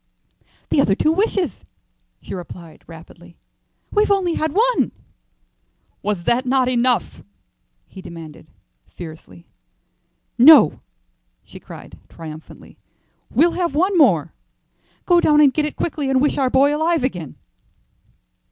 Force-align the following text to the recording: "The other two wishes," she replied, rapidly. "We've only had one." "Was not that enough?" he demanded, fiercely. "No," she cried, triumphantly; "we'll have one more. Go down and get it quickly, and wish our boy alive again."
"The 0.71 0.81
other 0.81 0.95
two 0.95 1.11
wishes," 1.11 1.63
she 2.23 2.33
replied, 2.33 2.83
rapidly. 2.87 3.37
"We've 3.91 4.09
only 4.09 4.33
had 4.33 4.51
one." 4.51 4.93
"Was 6.01 6.25
not 6.25 6.43
that 6.45 6.67
enough?" 6.67 7.21
he 7.87 8.01
demanded, 8.01 8.47
fiercely. 8.89 9.45
"No," 10.39 10.79
she 11.43 11.59
cried, 11.59 11.99
triumphantly; 12.09 12.79
"we'll 13.29 13.51
have 13.51 13.75
one 13.75 13.95
more. 13.95 14.33
Go 15.05 15.21
down 15.21 15.39
and 15.39 15.53
get 15.53 15.65
it 15.65 15.75
quickly, 15.75 16.09
and 16.09 16.19
wish 16.19 16.39
our 16.39 16.49
boy 16.49 16.75
alive 16.75 17.03
again." 17.03 17.35